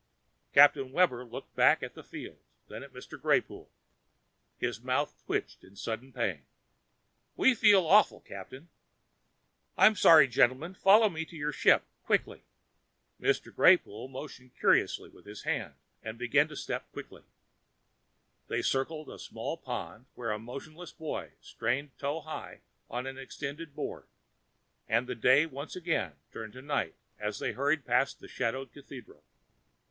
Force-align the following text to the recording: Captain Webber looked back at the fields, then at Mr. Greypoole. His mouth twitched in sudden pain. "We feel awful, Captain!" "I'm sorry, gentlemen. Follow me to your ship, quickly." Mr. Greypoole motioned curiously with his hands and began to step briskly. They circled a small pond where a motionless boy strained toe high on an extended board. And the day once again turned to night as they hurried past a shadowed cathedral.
Captain 0.51 0.91
Webber 0.91 1.23
looked 1.23 1.53
back 1.55 1.83
at 1.83 1.93
the 1.93 2.01
fields, 2.03 2.41
then 2.67 2.81
at 2.81 2.91
Mr. 2.91 3.21
Greypoole. 3.21 3.69
His 4.57 4.81
mouth 4.81 5.21
twitched 5.27 5.63
in 5.63 5.75
sudden 5.75 6.11
pain. 6.11 6.41
"We 7.35 7.53
feel 7.53 7.85
awful, 7.85 8.19
Captain!" 8.19 8.69
"I'm 9.77 9.95
sorry, 9.95 10.27
gentlemen. 10.27 10.73
Follow 10.73 11.07
me 11.07 11.23
to 11.25 11.35
your 11.35 11.51
ship, 11.51 11.83
quickly." 12.03 12.41
Mr. 13.21 13.53
Greypoole 13.53 14.07
motioned 14.09 14.55
curiously 14.55 15.07
with 15.07 15.27
his 15.27 15.43
hands 15.43 15.75
and 16.01 16.17
began 16.17 16.47
to 16.47 16.55
step 16.55 16.91
briskly. 16.91 17.21
They 18.47 18.63
circled 18.63 19.07
a 19.07 19.19
small 19.19 19.55
pond 19.55 20.07
where 20.15 20.31
a 20.31 20.39
motionless 20.39 20.91
boy 20.93 21.33
strained 21.41 21.91
toe 21.99 22.21
high 22.21 22.61
on 22.89 23.05
an 23.05 23.19
extended 23.19 23.75
board. 23.75 24.07
And 24.87 25.05
the 25.05 25.13
day 25.13 25.45
once 25.45 25.75
again 25.75 26.13
turned 26.31 26.53
to 26.53 26.63
night 26.63 26.95
as 27.19 27.37
they 27.37 27.51
hurried 27.51 27.85
past 27.85 28.19
a 28.23 28.27
shadowed 28.27 28.73
cathedral. 28.73 29.23